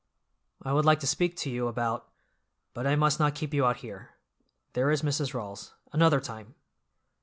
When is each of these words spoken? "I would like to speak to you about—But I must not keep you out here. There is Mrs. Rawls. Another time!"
"I 0.63 0.73
would 0.73 0.83
like 0.83 0.99
to 1.01 1.05
speak 1.07 1.35
to 1.41 1.51
you 1.51 1.67
about—But 1.67 2.87
I 2.87 2.95
must 2.95 3.19
not 3.19 3.35
keep 3.35 3.53
you 3.53 3.67
out 3.67 3.77
here. 3.85 4.15
There 4.73 4.89
is 4.89 5.03
Mrs. 5.03 5.35
Rawls. 5.35 5.73
Another 5.93 6.19
time!" 6.19 6.55